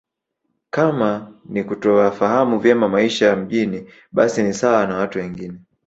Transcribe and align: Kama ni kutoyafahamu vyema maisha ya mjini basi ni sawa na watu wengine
Kama 0.69 1.33
ni 1.45 1.63
kutoyafahamu 1.63 2.59
vyema 2.59 2.89
maisha 2.89 3.25
ya 3.27 3.35
mjini 3.35 3.93
basi 4.11 4.43
ni 4.43 4.53
sawa 4.53 4.85
na 4.87 4.97
watu 4.97 5.19
wengine 5.19 5.59